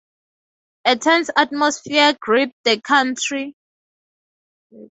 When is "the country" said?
2.63-3.53